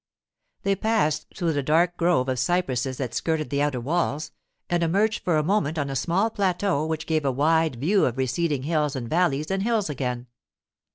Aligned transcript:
They 0.63 0.75
passed 0.75 1.27
through 1.35 1.53
the 1.53 1.61
dark 1.61 1.95
grove 1.95 2.27
of 2.27 2.39
cypresses 2.39 2.97
that 2.97 3.13
skirted 3.13 3.51
the 3.51 3.61
outer 3.61 3.79
walls, 3.79 4.31
and 4.67 4.81
emerged 4.81 5.23
for 5.23 5.37
a 5.37 5.43
moment 5.43 5.77
on 5.77 5.91
a 5.91 5.95
small 5.95 6.31
plateau 6.31 6.87
which 6.87 7.05
gave 7.05 7.23
a 7.23 7.31
wide 7.31 7.75
view 7.75 8.05
of 8.05 8.17
receding 8.17 8.63
hills 8.63 8.95
and 8.95 9.07
valleys 9.07 9.51
and 9.51 9.61
hills 9.61 9.91
again. 9.91 10.25